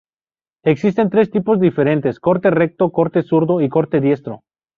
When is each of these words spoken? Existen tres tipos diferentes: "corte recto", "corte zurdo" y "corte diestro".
Existen 0.63 1.11
tres 1.11 1.29
tipos 1.29 1.59
diferentes: 1.59 2.19
"corte 2.19 2.49
recto", 2.49 2.91
"corte 2.91 3.21
zurdo" 3.21 3.61
y 3.61 3.69
"corte 3.69 4.01
diestro". 4.01 4.41